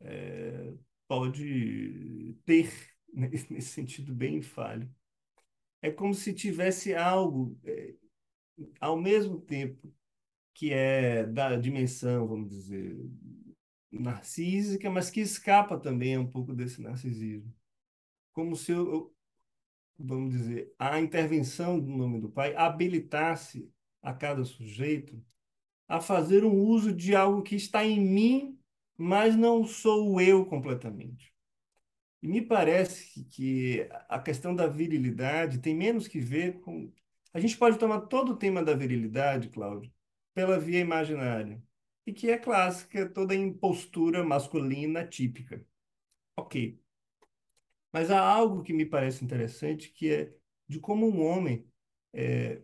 é, 0.00 0.72
pode 1.08 2.36
ter, 2.44 2.72
né, 3.12 3.28
nesse 3.50 3.68
sentido 3.68 4.14
bem 4.14 4.40
falho. 4.42 4.90
É 5.82 5.90
como 5.90 6.14
se 6.14 6.32
tivesse 6.32 6.94
algo, 6.94 7.58
é, 7.64 7.94
ao 8.80 8.96
mesmo 9.00 9.40
tempo 9.40 9.92
que 10.54 10.72
é 10.72 11.24
da 11.24 11.56
dimensão, 11.56 12.28
vamos 12.28 12.50
dizer, 12.50 12.96
narcísica, 13.90 14.90
mas 14.90 15.10
que 15.10 15.20
escapa 15.20 15.78
também 15.78 16.18
um 16.18 16.28
pouco 16.28 16.54
desse 16.54 16.80
narcisismo. 16.80 17.52
Como 18.32 18.54
se, 18.54 18.72
eu, 18.72 19.14
vamos 19.98 20.32
dizer, 20.32 20.72
a 20.78 21.00
intervenção 21.00 21.80
do 21.80 21.90
nome 21.90 22.20
do 22.20 22.30
Pai 22.30 22.54
habilitasse 22.54 23.70
a 24.02 24.12
cada 24.12 24.44
sujeito 24.44 25.22
a 25.90 26.00
fazer 26.00 26.44
um 26.44 26.54
uso 26.54 26.92
de 26.92 27.16
algo 27.16 27.42
que 27.42 27.56
está 27.56 27.84
em 27.84 28.00
mim, 28.00 28.56
mas 28.96 29.34
não 29.36 29.64
sou 29.64 30.20
eu 30.20 30.46
completamente. 30.46 31.34
E 32.22 32.28
me 32.28 32.40
parece 32.40 33.24
que 33.24 33.88
a 34.08 34.20
questão 34.20 34.54
da 34.54 34.68
virilidade 34.68 35.58
tem 35.58 35.74
menos 35.74 36.06
que 36.06 36.20
ver 36.20 36.60
com. 36.60 36.92
A 37.34 37.40
gente 37.40 37.56
pode 37.58 37.76
tomar 37.76 38.02
todo 38.02 38.32
o 38.32 38.36
tema 38.36 38.62
da 38.62 38.72
virilidade, 38.74 39.48
Cláudio, 39.48 39.92
pela 40.32 40.60
via 40.60 40.78
imaginária, 40.78 41.60
e 42.06 42.12
que 42.12 42.30
é 42.30 42.38
clássica, 42.38 43.08
toda 43.08 43.34
impostura 43.34 44.24
masculina 44.24 45.04
típica. 45.04 45.64
Ok. 46.36 46.80
Mas 47.92 48.10
há 48.12 48.20
algo 48.20 48.62
que 48.62 48.72
me 48.72 48.86
parece 48.86 49.24
interessante, 49.24 49.90
que 49.90 50.08
é 50.12 50.32
de 50.68 50.78
como 50.78 51.08
um 51.08 51.20
homem 51.24 51.66
é, 52.12 52.62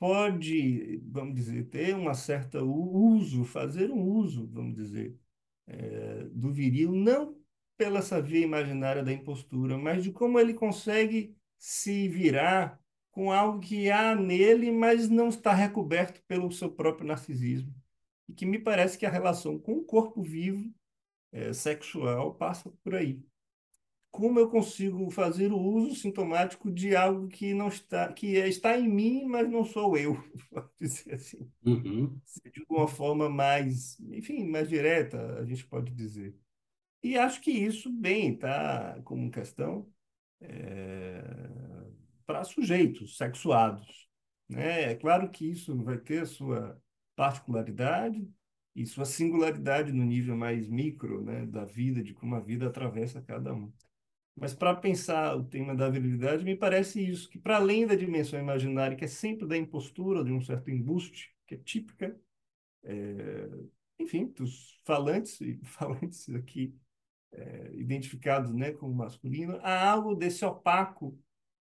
pode, 0.00 0.98
vamos 1.04 1.34
dizer, 1.34 1.68
ter 1.68 1.94
uma 1.94 2.14
certa 2.14 2.62
uso, 2.64 3.44
fazer 3.44 3.90
um 3.90 4.02
uso, 4.02 4.48
vamos 4.48 4.74
dizer, 4.74 5.16
é, 5.66 6.24
do 6.32 6.50
viril, 6.52 6.92
não 6.92 7.38
pela 7.76 8.00
essa 8.00 8.20
via 8.20 8.40
imaginária 8.40 9.02
da 9.04 9.12
impostura, 9.12 9.78
mas 9.78 10.02
de 10.02 10.12
como 10.12 10.38
ele 10.40 10.54
consegue 10.54 11.36
se 11.58 12.08
virar 12.08 12.80
com 13.10 13.30
algo 13.32 13.60
que 13.60 13.90
há 13.90 14.14
nele, 14.14 14.72
mas 14.72 15.08
não 15.08 15.28
está 15.28 15.52
recoberto 15.52 16.22
pelo 16.26 16.50
seu 16.52 16.70
próprio 16.72 17.06
narcisismo. 17.06 17.74
E 18.28 18.32
que 18.34 18.46
me 18.46 18.58
parece 18.58 18.98
que 18.98 19.06
a 19.06 19.10
relação 19.10 19.58
com 19.58 19.74
o 19.74 19.84
corpo 19.84 20.22
vivo, 20.22 20.72
é, 21.32 21.52
sexual, 21.52 22.34
passa 22.34 22.70
por 22.82 22.94
aí 22.94 23.22
como 24.10 24.38
eu 24.38 24.48
consigo 24.50 25.10
fazer 25.10 25.52
o 25.52 25.58
uso 25.58 25.94
sintomático 25.94 26.70
de 26.70 26.96
algo 26.96 27.28
que 27.28 27.54
não 27.54 27.68
está, 27.68 28.12
que 28.12 28.36
é, 28.36 28.48
está 28.48 28.76
em 28.76 28.88
mim, 28.88 29.24
mas 29.24 29.48
não 29.48 29.64
sou 29.64 29.96
eu, 29.96 30.16
dizer 30.80 31.14
assim. 31.14 31.50
Uhum. 31.64 32.20
De 32.44 32.64
uma 32.68 32.88
forma 32.88 33.28
mais, 33.28 33.98
enfim, 34.00 34.46
mais 34.46 34.68
direta, 34.68 35.38
a 35.38 35.44
gente 35.44 35.66
pode 35.66 35.92
dizer. 35.94 36.34
E 37.02 37.16
acho 37.16 37.40
que 37.40 37.50
isso, 37.50 37.90
bem, 37.92 38.34
está 38.34 39.00
como 39.04 39.30
questão 39.30 39.88
é, 40.40 41.22
para 42.26 42.44
sujeitos 42.44 43.16
sexuados. 43.16 44.08
Né? 44.48 44.92
É 44.92 44.94
claro 44.96 45.30
que 45.30 45.48
isso 45.48 45.76
vai 45.82 45.98
ter 45.98 46.22
a 46.22 46.26
sua 46.26 46.80
particularidade 47.14 48.28
e 48.74 48.84
sua 48.86 49.04
singularidade 49.04 49.92
no 49.92 50.04
nível 50.04 50.36
mais 50.36 50.68
micro 50.68 51.22
né, 51.22 51.46
da 51.46 51.64
vida, 51.64 52.02
de 52.02 52.12
como 52.12 52.34
a 52.34 52.40
vida 52.40 52.66
atravessa 52.66 53.22
cada 53.22 53.54
um. 53.54 53.72
Mas 54.36 54.54
para 54.54 54.74
pensar 54.74 55.36
o 55.36 55.44
tema 55.44 55.74
da 55.74 55.88
virilidade, 55.88 56.44
me 56.44 56.56
parece 56.56 57.04
isso, 57.04 57.28
que 57.28 57.38
para 57.38 57.56
além 57.56 57.86
da 57.86 57.94
dimensão 57.94 58.38
imaginária, 58.38 58.96
que 58.96 59.04
é 59.04 59.08
sempre 59.08 59.46
da 59.46 59.56
impostura, 59.56 60.24
de 60.24 60.32
um 60.32 60.40
certo 60.40 60.70
embuste, 60.70 61.34
que 61.46 61.54
é 61.54 61.58
típica, 61.58 62.18
é, 62.82 63.48
enfim, 63.98 64.26
dos 64.26 64.80
falantes, 64.84 65.40
e 65.40 65.60
falantes 65.64 66.28
aqui 66.30 66.74
é, 67.32 67.70
identificados 67.74 68.52
né, 68.54 68.72
como 68.72 68.94
masculino, 68.94 69.58
há 69.62 69.90
algo 69.90 70.14
desse 70.14 70.44
opaco 70.44 71.18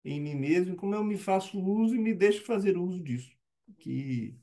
em 0.04 0.20
mim 0.20 0.34
mesmo, 0.34 0.76
como 0.76 0.94
eu 0.94 1.02
me 1.02 1.16
faço 1.16 1.58
uso 1.58 1.94
e 1.96 1.98
me 1.98 2.14
deixo 2.14 2.44
fazer 2.44 2.76
uso 2.76 3.02
disso, 3.02 3.30
que 3.78 4.36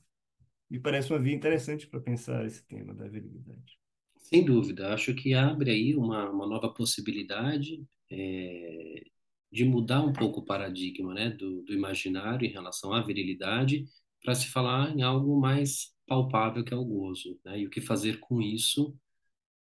me 0.68 0.78
parece 0.78 1.12
uma 1.12 1.18
via 1.18 1.34
interessante 1.34 1.86
para 1.86 2.00
pensar 2.00 2.44
esse 2.44 2.62
tema 2.64 2.92
da 2.94 3.08
virilidade. 3.08 3.78
Sem 4.18 4.44
dúvida, 4.44 4.92
acho 4.92 5.14
que 5.14 5.34
abre 5.34 5.70
aí 5.70 5.94
uma, 5.94 6.30
uma 6.30 6.46
nova 6.46 6.68
possibilidade 6.68 7.82
é, 8.10 9.04
de 9.52 9.64
mudar 9.64 10.02
um 10.02 10.12
pouco 10.12 10.40
o 10.40 10.44
paradigma, 10.44 11.14
né, 11.14 11.30
do, 11.30 11.62
do 11.62 11.72
imaginário 11.72 12.46
em 12.46 12.52
relação 12.52 12.92
à 12.92 13.02
virilidade, 13.02 13.84
para 14.22 14.34
se 14.34 14.48
falar 14.48 14.96
em 14.96 15.02
algo 15.02 15.40
mais 15.40 15.94
palpável 16.06 16.64
que 16.64 16.74
é 16.74 16.76
o 16.76 16.84
gozo, 16.84 17.38
né, 17.44 17.60
e 17.60 17.66
o 17.66 17.70
que 17.70 17.80
fazer 17.80 18.20
com 18.20 18.40
isso, 18.42 18.96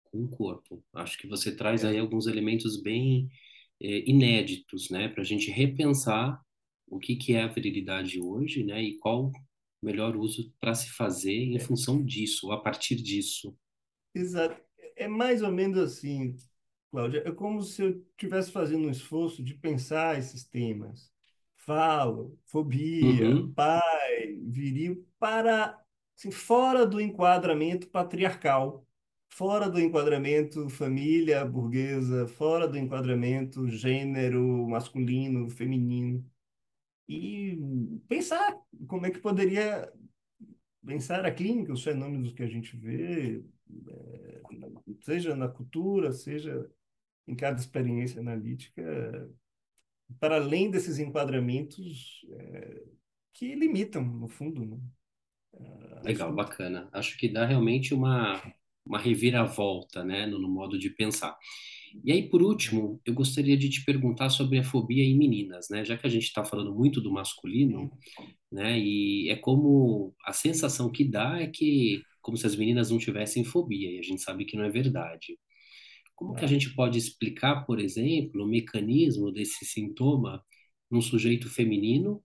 com 0.05 0.25
o 0.25 0.29
corpo. 0.29 0.85
Acho 0.95 1.19
que 1.19 1.27
você 1.27 1.55
traz 1.55 1.85
aí 1.85 1.99
É, 1.99 2.01
alguns 2.01 2.27
elementos 2.27 2.81
bem 2.83 3.29
é, 3.81 4.09
inéditos, 4.11 4.91
né, 4.91 5.09
para 5.09 5.23
a 5.23 5.27
gente 5.27 5.51
repensar 5.51 6.41
o 6.89 6.99
que 6.99 7.17
que 7.17 7.35
é 7.35 7.43
a 7.43 7.49
virilidade 7.49 8.21
hoje, 8.21 8.65
né, 8.65 8.83
e 8.83 8.99
qual 8.99 9.27
o 9.29 9.33
melhor 9.87 10.17
uso 10.17 10.53
para 10.61 10.75
se 10.75 10.91
fazer 10.91 11.33
em 11.35 11.59
é, 11.59 11.61
função 11.61 12.05
disso, 12.05 12.51
a 12.53 12.61
partir 12.61 12.97
disso. 12.97 13.57
exato. 14.15 14.61
É 14.97 15.09
mais 15.09 15.43
ou 15.43 15.51
menos 15.51 15.79
assim, 15.79 16.37
Cláudia, 16.91 17.23
é 17.27 17.31
como 17.33 17.63
se 17.63 17.83
eu 17.83 17.91
estivesse 18.11 18.51
fazendo 18.51 18.87
um 18.89 18.91
esforço 18.91 19.43
de 19.45 19.55
pensar 19.55 20.19
esses 20.19 20.45
temas. 20.45 21.13
Falo, 21.57 22.39
fobia, 22.47 23.33
Uhum, 23.33 23.55
pai, 23.55 24.35
viril, 24.43 25.07
para, 25.19 25.79
assim, 26.17 26.31
fora 26.33 26.85
do 26.87 27.01
enquadramento 27.01 27.89
patriarcal, 27.89 28.85
fora 29.29 29.69
do 29.71 29.79
enquadramento 29.81 30.69
família 30.69 31.45
burguesa, 31.45 32.27
fora 32.27 32.67
do 32.67 32.77
enquadramento 32.79 33.69
gênero 33.69 34.67
masculino, 34.69 35.49
feminino. 35.51 36.25
E 37.09 37.59
pensar 38.09 38.57
como 38.89 39.07
é 39.07 39.11
que 39.11 39.19
poderia 39.21 39.93
pensar 40.87 41.25
a 41.25 41.31
clínica, 41.33 41.73
os 41.73 41.83
fenômenos 41.83 42.33
que 42.33 42.43
a 42.43 42.47
gente 42.49 42.77
vê, 42.77 43.45
eh, 43.89 44.43
seja 45.03 45.35
na 45.37 45.49
cultura, 45.49 46.13
seja 46.13 46.71
em 47.31 47.37
cada 47.37 47.61
experiência 47.61 48.21
analítica, 48.21 48.83
para 50.19 50.37
além 50.37 50.71
desses 50.71 50.99
enquadramentos 50.99 52.27
eh, 52.29 52.83
que 53.33 53.55
limitam, 53.55 54.05
no 54.05 54.29
fundo, 54.29 54.67
né, 54.67 54.79
a 55.55 56.03
legal, 56.03 56.35
bacana. 56.35 56.89
Acho 56.93 57.17
que 57.17 57.29
dá 57.29 57.47
realmente 57.47 57.95
uma, 57.95 58.43
uma 58.85 58.99
reviravolta, 58.99 60.03
né, 60.05 60.27
no, 60.27 60.39
no 60.41 60.49
modo 60.49 60.77
de 60.79 60.91
pensar. 60.91 61.37
E 62.05 62.13
aí, 62.13 62.29
por 62.29 62.43
último, 62.43 63.01
eu 63.05 63.15
gostaria 63.15 63.57
de 63.57 63.69
te 63.69 63.85
perguntar 63.85 64.31
sobre 64.31 64.59
a 64.59 64.65
fobia 64.65 65.03
em 65.05 65.17
meninas, 65.17 65.69
né? 65.69 65.85
Já 65.85 65.97
que 65.97 66.07
a 66.07 66.11
gente 66.11 66.25
está 66.25 66.45
falando 66.45 66.73
muito 66.73 67.01
do 67.01 67.11
masculino, 67.11 67.91
Sim, 68.17 68.35
né? 68.51 68.79
E 68.79 69.29
é 69.29 69.37
como 69.37 70.15
a 70.25 70.33
sensação 70.33 70.91
que 70.91 71.05
dá 71.05 71.41
é 71.41 71.49
que 71.49 72.03
como 72.21 72.37
se 72.37 72.47
as 72.47 72.55
meninas 72.55 72.91
não 72.91 72.99
tivessem 72.99 73.45
fobia, 73.45 73.91
e 73.91 73.99
a 73.99 74.03
gente 74.03 74.23
sabe 74.23 74.45
que 74.45 74.57
não 74.57 74.65
é 74.65 74.71
verdade. 74.71 75.39
Como 76.21 76.37
que 76.37 76.45
a 76.47 76.49
claro. 76.49 76.49
gente 76.49 76.75
pode 76.77 76.99
explicar, 76.99 77.67
por 77.67 77.81
exemplo, 77.81 78.45
o 78.45 78.49
mecanismo 78.49 79.33
desse 79.33 79.67
sintoma 79.67 80.45
num 80.91 81.03
sujeito 81.03 81.51
feminino, 81.51 82.23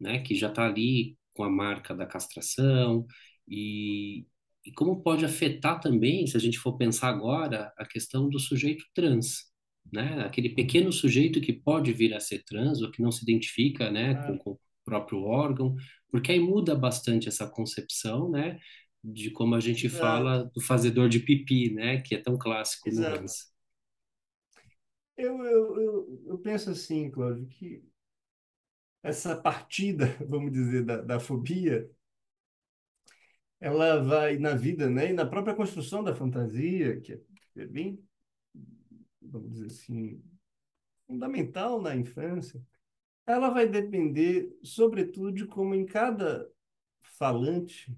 né, 0.00 0.20
que 0.20 0.34
já 0.34 0.48
está 0.48 0.66
ali 0.66 1.16
com 1.34 1.44
a 1.44 1.50
marca 1.50 1.94
da 1.94 2.06
castração 2.06 3.06
e, 3.48 4.26
e 4.64 4.72
como 4.72 5.02
pode 5.02 5.24
afetar 5.24 5.80
também, 5.80 6.26
se 6.26 6.36
a 6.36 6.40
gente 6.40 6.58
for 6.58 6.76
pensar 6.76 7.08
agora, 7.08 7.72
a 7.78 7.86
questão 7.86 8.28
do 8.28 8.38
sujeito 8.38 8.84
trans, 8.94 9.44
né, 9.92 10.22
aquele 10.24 10.50
pequeno 10.50 10.92
sujeito 10.92 11.40
que 11.40 11.52
pode 11.52 11.92
vir 11.92 12.14
a 12.14 12.20
ser 12.20 12.44
trans 12.44 12.80
ou 12.82 12.90
que 12.90 13.02
não 13.02 13.12
se 13.12 13.22
identifica, 13.22 13.90
né, 13.90 14.16
com, 14.16 14.36
Ah, 14.36 14.38
com 14.38 14.52
o 14.52 14.60
próprio 14.84 15.20
órgão, 15.22 15.74
porque 16.10 16.32
aí 16.32 16.40
muda 16.40 16.74
bastante 16.74 17.28
essa 17.28 17.46
concepção, 17.48 18.30
né, 18.30 18.58
de 19.04 19.30
como 19.30 19.54
a 19.54 19.60
gente 19.60 19.86
exato, 19.86 20.02
fala 20.02 20.44
do 20.44 20.60
fazedor 20.62 21.10
de 21.10 21.20
pipi, 21.20 21.74
né, 21.74 22.00
que 22.00 22.14
é 22.14 22.22
tão 22.22 22.38
clássico 22.38 22.90
no. 22.90 23.06
Hans. 23.06 23.52
Eu, 25.16 25.44
eu, 25.44 25.80
eu, 25.80 26.22
eu 26.26 26.38
penso 26.38 26.70
assim, 26.70 27.10
Cláudio, 27.10 27.46
que 27.46 27.84
essa 29.02 29.36
partida, 29.36 30.06
vamos 30.26 30.50
dizer, 30.50 30.84
da, 30.84 31.02
da 31.02 31.20
fobia, 31.20 31.88
ela 33.60 34.02
vai 34.02 34.38
na 34.38 34.54
vida, 34.54 34.88
né, 34.88 35.10
e 35.10 35.12
na 35.12 35.26
própria 35.26 35.54
construção 35.54 36.02
da 36.02 36.14
fantasia, 36.14 36.98
que 37.00 37.12
é, 37.12 37.20
é 37.56 37.66
bem, 37.66 38.02
vamos 39.20 39.52
dizer 39.52 39.66
assim, 39.66 40.22
fundamental 41.06 41.80
na 41.80 41.94
infância, 41.94 42.60
ela 43.26 43.50
vai 43.50 43.68
depender, 43.68 44.50
sobretudo, 44.62 45.32
de 45.32 45.46
como 45.46 45.74
em 45.74 45.84
cada 45.84 46.50
falante 47.02 47.94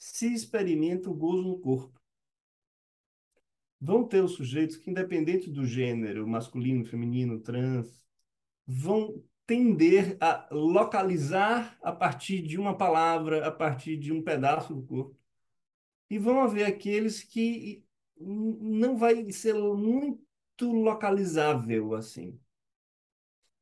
se 0.00 0.32
experimenta 0.32 1.10
o 1.10 1.14
gozo 1.14 1.42
no 1.42 1.58
corpo. 1.58 2.00
Vão 3.78 4.02
ter 4.02 4.24
os 4.24 4.32
sujeitos 4.32 4.78
que, 4.78 4.90
independente 4.90 5.50
do 5.50 5.66
gênero, 5.66 6.26
masculino, 6.26 6.86
feminino, 6.86 7.38
trans, 7.38 8.02
vão 8.66 9.22
tender 9.46 10.16
a 10.18 10.48
localizar 10.50 11.78
a 11.82 11.92
partir 11.92 12.40
de 12.40 12.58
uma 12.58 12.74
palavra, 12.76 13.46
a 13.46 13.50
partir 13.50 13.98
de 13.98 14.10
um 14.10 14.22
pedaço 14.22 14.74
do 14.74 14.82
corpo. 14.82 15.18
E 16.08 16.18
vão 16.18 16.40
haver 16.40 16.64
aqueles 16.64 17.22
que 17.22 17.84
não 18.18 18.96
vai 18.96 19.30
ser 19.30 19.54
muito 19.54 20.72
localizável 20.72 21.94
assim. 21.94 22.40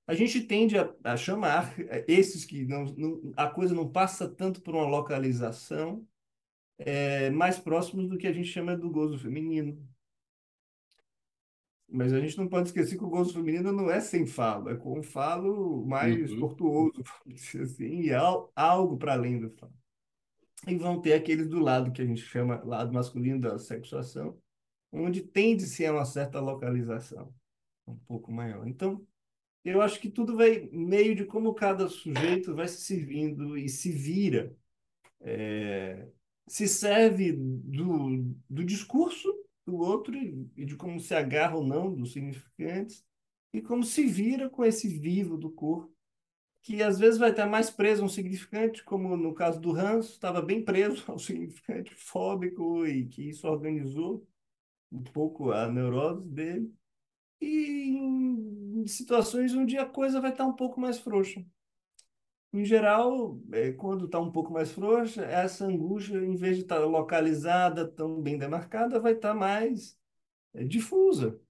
A 0.07 0.15
gente 0.15 0.41
tende 0.43 0.79
a, 0.79 0.95
a 1.03 1.17
chamar 1.17 1.75
esses 2.07 2.45
que 2.45 2.65
não, 2.65 2.85
não, 2.85 3.33
a 3.37 3.51
coisa 3.51 3.75
não 3.75 3.91
passa 3.91 4.29
tanto 4.29 4.63
por 4.63 4.75
uma 4.75 4.87
localização, 4.87 6.07
é, 6.79 7.31
mais 7.31 7.59
próximos 7.59 8.09
do 8.09 8.19
que 8.19 8.27
a 8.27 8.33
gente 8.33 8.49
chama 8.49 8.77
do 8.77 8.91
gozo 8.91 9.19
feminino. 9.19 9.79
Mas 11.91 12.13
a 12.13 12.21
gente 12.21 12.37
não 12.37 12.49
pode 12.49 12.69
esquecer 12.69 12.99
que 12.99 13.05
o 13.05 13.09
gozo 13.09 13.33
feminino 13.33 13.73
não 13.73 13.91
é 13.91 14.01
sem 14.01 14.27
falo, 14.27 14.69
é 14.69 14.77
com 14.77 14.99
um 14.99 15.03
falo 15.03 15.87
mais 15.87 16.35
Uhum, 16.35 16.35
tortuoso, 16.35 17.03
assim, 17.63 18.03
e 18.03 18.11
é 18.11 18.15
al- 18.15 18.53
algo 18.55 18.99
para 18.99 19.15
além 19.15 19.41
do 19.41 19.51
falo. 19.51 19.73
E 20.67 20.77
vão 20.77 21.01
ter 21.01 21.15
aqueles 21.15 21.49
do 21.49 21.61
lado 21.61 21.93
que 21.93 22.03
a 22.03 22.07
gente 22.07 22.23
chama 22.23 22.63
lado 22.65 22.93
masculino 22.93 23.41
da 23.41 23.59
sexuação, 23.59 24.39
onde 24.93 25.23
tende-se 25.23 25.87
a 25.87 25.93
uma 25.93 26.05
certa 26.07 26.41
localização 26.41 27.35
um 27.87 27.97
pouco 27.97 28.33
maior. 28.33 28.67
Então, 28.69 29.07
eu 29.65 29.83
acho 29.83 30.01
que 30.01 30.11
tudo 30.11 30.37
vai 30.37 30.69
meio 30.73 31.15
de 31.17 31.25
como 31.27 31.55
cada 31.55 31.89
sujeito 31.89 32.55
vai 32.55 32.69
se 32.69 32.83
servindo 32.83 33.57
e 33.59 33.69
se 33.69 33.93
vira, 33.93 34.57
é, 35.21 36.09
se 36.49 36.67
serve 36.67 37.33
do, 37.33 38.35
do 38.49 38.65
discurso 38.65 39.29
do 39.67 39.77
outro 39.77 40.17
e, 40.17 40.65
de 40.65 40.77
como 40.77 40.99
se 40.99 41.15
agarra 41.15 41.57
ou 41.57 41.65
não 41.65 41.95
dos 41.95 42.13
significantes 42.13 43.05
e 43.53 43.61
como 43.61 43.85
se 43.85 44.07
vira 44.07 44.49
com 44.49 44.65
esse 44.65 44.89
vivo 44.89 45.37
do 45.37 45.51
corpo, 45.51 45.93
que 46.63 46.83
às 46.83 46.99
vezes 46.99 47.19
vai 47.19 47.31
estar 47.31 47.47
mais 47.47 47.71
preso 47.71 48.03
a 48.03 48.07
um 48.07 48.09
significante, 48.09 48.83
como 48.85 49.17
no 49.17 49.35
caso 49.35 49.61
do 49.61 49.73
Hans, 49.73 50.11
estava 50.11 50.43
bem 50.43 50.65
preso 50.65 51.05
ao 51.11 51.19
significante 51.19 51.95
fóbico 51.95 52.87
e 52.87 53.07
que 53.07 53.29
isso 53.29 53.47
organizou 53.47 54.27
um 54.91 55.03
pouco 55.03 55.53
a 55.53 55.71
neurose 55.71 56.27
dele 56.29 56.73
e 57.41 57.91
em 57.91 58.87
situações 58.87 59.55
onde 59.55 59.77
a 59.77 59.87
coisa 59.87 60.21
vai 60.21 60.31
estar 60.31 60.47
um 60.47 60.55
pouco 60.55 60.81
mais 60.81 60.99
frouxa. 60.99 61.45
Em 62.53 62.65
geral, 62.65 63.39
é, 63.53 63.73
quando 63.73 64.07
está 64.07 64.19
um 64.19 64.33
pouco 64.33 64.53
mais 64.53 64.71
frouxa, 64.73 65.25
essa 65.25 65.67
angústia, 65.67 66.17
em 66.19 66.35
vez 66.37 66.57
de 66.57 66.63
estar 66.63 66.79
localizada, 66.81 67.87
tão 67.87 68.21
bem 68.23 68.39
demarcada, 68.39 68.99
vai 69.01 69.13
estar 69.15 69.35
mais 69.35 69.99
é, 70.55 70.65
difusa. 70.65 71.41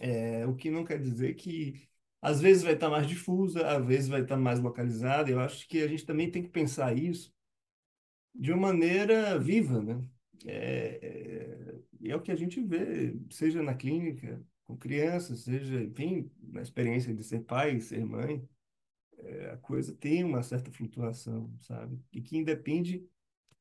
É, 0.00 0.46
o 0.46 0.54
que 0.54 0.70
não 0.70 0.84
quer 0.84 0.98
dizer 1.00 1.34
que 1.34 1.88
às 2.20 2.40
vezes 2.40 2.62
vai 2.62 2.74
estar 2.74 2.88
mais 2.90 3.06
difusa, 3.06 3.66
às 3.66 3.84
vezes 3.86 4.08
vai 4.08 4.22
estar 4.22 4.36
mais 4.36 4.60
localizada. 4.60 5.30
Eu 5.30 5.40
acho 5.40 5.66
que 5.68 5.82
a 5.82 5.88
gente 5.88 6.04
também 6.06 6.30
tem 6.30 6.42
que 6.42 6.48
pensar 6.48 6.96
isso 6.96 7.32
de 8.34 8.52
uma 8.52 8.68
maneira 8.68 9.38
viva, 9.38 9.82
né? 9.82 10.02
É, 10.46 11.78
é, 12.02 12.10
é 12.10 12.16
o 12.16 12.22
que 12.22 12.30
a 12.30 12.36
gente 12.36 12.60
vê, 12.62 13.16
seja 13.30 13.62
na 13.62 13.74
clínica, 13.74 14.42
com 14.64 14.76
crianças, 14.76 15.40
seja, 15.40 15.82
enfim, 15.82 16.30
na 16.40 16.62
experiência 16.62 17.14
de 17.14 17.24
ser 17.24 17.40
pai, 17.40 17.80
ser 17.80 18.04
mãe, 18.04 18.48
a 19.52 19.56
coisa 19.58 19.94
tem 19.94 20.24
uma 20.24 20.42
certa 20.42 20.70
flutuação, 20.70 21.52
sabe? 21.60 21.98
E 22.12 22.20
que 22.20 22.36
independe 22.36 23.06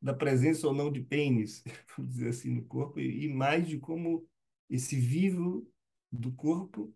da 0.01 0.13
presença 0.13 0.67
ou 0.67 0.73
não 0.73 0.91
de 0.91 1.01
pênis, 1.01 1.63
vamos 1.97 2.13
dizer 2.13 2.30
assim, 2.30 2.49
no 2.51 2.63
corpo, 2.65 2.99
e, 2.99 3.25
e 3.25 3.34
mais 3.34 3.67
de 3.67 3.80
como 3.80 4.27
esse 4.69 4.95
vivo 4.99 5.67
do 6.12 6.32
corpo, 6.32 6.93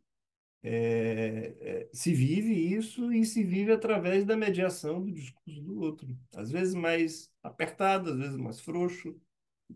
é, 0.64 1.56
é, 1.60 1.90
se 1.92 2.14
vive 2.14 2.54
isso 2.54 3.12
e 3.12 3.26
se 3.26 3.44
vive 3.44 3.72
através 3.72 4.26
da 4.26 4.38
mediação 4.38 5.02
do 5.02 5.12
discurso 5.12 5.62
do 5.62 5.80
outro. 5.80 6.08
Às 6.36 6.52
vezes 6.52 6.76
mais 6.76 7.32
apertado, 7.42 8.12
às 8.12 8.18
vezes 8.18 8.38
mais 8.38 8.60
frouxo, 8.60 9.20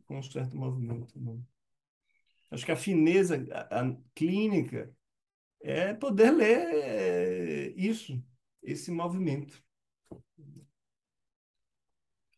com 0.06 0.20
um 0.20 0.24
certo 0.24 0.56
movimento. 0.56 1.20
Né? 1.20 1.40
Acho 2.52 2.66
que 2.66 2.72
a 2.72 2.76
fineza 2.76 3.46
a, 3.52 3.82
a 3.82 3.98
clínica 4.14 4.96
é 5.62 5.94
poder 5.94 6.32
ler 6.32 6.68
é, 6.76 7.74
isso, 7.76 8.24
esse 8.66 8.92
movimento. 8.92 9.64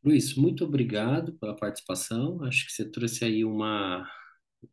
Luiz, 0.03 0.35
muito 0.35 0.63
obrigado 0.63 1.33
pela 1.33 1.55
participação. 1.55 2.43
Acho 2.43 2.65
que 2.65 2.71
você 2.71 2.89
trouxe 2.89 3.25
aí 3.25 3.43
uma, 3.43 4.09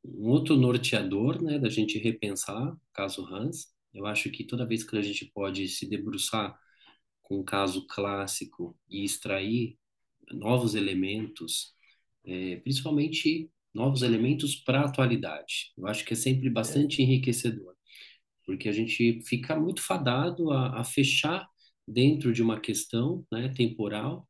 um 0.05 0.29
outro 0.29 0.57
norteador, 0.57 1.43
né, 1.43 1.59
da 1.59 1.69
gente 1.69 1.99
repensar 1.99 2.73
o 2.73 2.81
caso 2.93 3.25
Hans. 3.27 3.73
Eu 3.93 4.07
acho 4.07 4.31
que 4.31 4.45
toda 4.45 4.67
vez 4.67 4.85
que 4.85 4.97
a 4.97 5.03
gente 5.03 5.31
pode 5.35 5.67
se 5.69 5.89
debruçar 5.89 6.59
com 7.23 7.41
um 7.41 7.45
caso 7.45 7.87
clássico 7.87 8.77
e 8.89 9.05
extrair 9.05 9.79
novos 10.31 10.75
elementos, 10.75 11.75
é, 12.25 12.57
principalmente 12.57 13.51
novos 13.73 14.03
elementos 14.03 14.55
para 14.57 14.83
a 14.83 14.85
atualidade. 14.87 15.73
Eu 15.77 15.87
acho 15.87 16.05
que 16.05 16.13
é 16.13 16.17
sempre 16.17 16.51
bastante 16.51 17.01
é. 17.01 17.05
enriquecedor, 17.05 17.75
porque 18.45 18.69
a 18.69 18.73
gente 18.73 19.21
fica 19.23 19.59
muito 19.59 19.83
fadado 19.83 20.51
a, 20.51 20.81
a 20.81 20.85
fechar 20.85 21.47
dentro 21.87 22.33
de 22.33 22.43
uma 22.43 22.61
questão 22.61 23.25
né, 23.31 23.49
temporal 23.55 24.27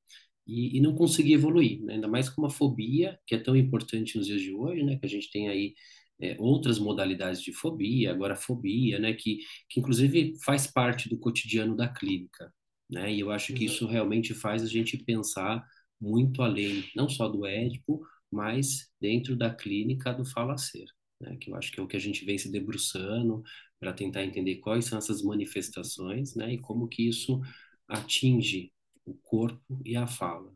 e, 0.47 0.77
e, 0.77 0.81
não 0.81 0.95
conseguir 0.95 1.35
evoluir, 1.35 1.83
né? 1.83 1.95
ainda 1.95 2.09
mais 2.09 2.29
com 2.29 2.43
uma 2.43 2.51
fobia 2.51 3.19
que 3.27 3.35
é 3.35 3.39
tão 3.39 3.57
importante 3.57 4.17
nos 4.19 4.27
dias 4.27 4.43
de 4.43 4.53
hoje, 4.53 4.83
né? 4.83 4.99
que 4.99 5.07
a 5.07 5.09
gente 5.09 5.31
tem 5.31 5.49
aí 5.49 5.75
é, 6.21 6.37
outras 6.39 6.79
modalidades 6.79 7.43
de 7.43 7.53
fobia, 7.53 8.11
agora 8.11 8.37
fobia, 8.37 8.99
né? 8.99 9.15
que, 9.15 9.39
que 9.71 9.81
inclusive 9.81 10.35
faz 10.45 10.67
parte 10.67 11.09
do 11.09 11.19
cotidiano 11.19 11.75
da 11.75 11.89
clínica. 11.89 12.53
Né? 12.91 13.15
E 13.15 13.21
eu 13.21 13.31
acho 13.31 13.55
que 13.55 13.65
isso 13.65 13.87
realmente 13.87 14.35
faz 14.35 14.63
a 14.63 14.67
gente 14.67 14.99
pensar 14.99 15.65
muito 16.01 16.43
além, 16.43 16.85
não 16.95 17.09
só 17.09 17.29
do 17.29 17.47
Édipo, 17.47 18.01
mas 18.31 18.89
dentro 19.01 19.35
da 19.37 19.55
clínica 19.55 20.13
do 20.13 20.27
falacer, 20.27 20.87
né? 21.21 21.37
que 21.41 21.51
eu 21.51 21.57
acho 21.57 21.73
que 21.73 21.81
é 21.81 21.83
o 21.83 21.87
que 21.87 21.97
a 21.97 22.01
gente 22.01 22.25
vem 22.25 22.37
se 22.37 22.51
debruçando 22.53 23.43
para 23.85 23.93
tentar 23.93 24.25
entender 24.25 24.57
quais 24.57 24.87
são 24.87 24.97
essas 24.97 25.23
manifestações 25.23 26.35
né? 26.35 26.55
e 26.55 26.59
como 26.59 26.89
que 26.89 27.07
isso 27.07 27.43
atinge 27.87 28.73
o 29.05 29.13
corpo 29.13 29.79
e 29.85 29.95
a 29.95 30.07
fala. 30.07 30.51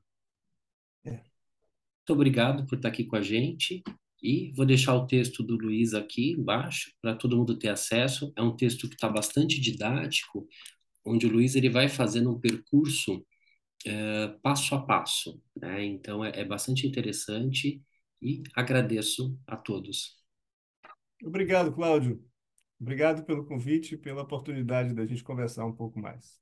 É. 1.05 1.11
Muito 1.11 2.13
obrigado 2.15 2.67
por 2.67 2.77
estar 2.77 2.89
aqui 2.89 3.05
com 3.05 3.17
a 3.17 3.21
gente 3.21 3.83
e 4.23 4.51
vou 4.57 4.65
deixar 4.65 4.95
o 4.95 5.07
texto 5.07 5.43
do 5.43 5.57
Luiz 5.57 5.93
aqui 5.93 6.31
embaixo 6.33 6.91
para 7.03 7.15
todo 7.15 7.37
mundo 7.37 7.59
ter 7.59 7.69
acesso. 7.69 8.33
É 8.35 8.41
um 8.41 8.57
texto 8.57 8.89
que 8.89 8.95
está 8.95 9.11
bastante 9.11 9.61
didático, 9.61 10.49
onde 11.05 11.27
o 11.27 11.31
Luiz 11.31 11.55
ele 11.55 11.69
vai 11.69 11.87
fazendo 11.87 12.33
um 12.33 12.41
percurso 12.41 13.23
é, 13.85 14.29
passo 14.43 14.75
a 14.75 14.81
passo. 14.81 15.39
Né? 15.55 15.85
Então 15.85 16.25
é, 16.25 16.33
é 16.35 16.45
bastante 16.47 16.87
interessante 16.87 17.83
e 18.23 18.43
agradeço 18.55 19.39
a 19.47 19.55
todos. 19.55 20.17
Obrigado, 21.23 21.75
Cláudio. 21.75 22.27
Obrigado 22.81 23.25
pelo 23.25 23.45
convite 23.45 23.95
e 23.95 23.99
pela 23.99 24.23
oportunidade 24.23 24.95
da 24.95 25.05
gente 25.07 25.23
conversar 25.23 25.65
um 25.67 25.73
pouco 25.73 25.99
mais. 26.01 26.41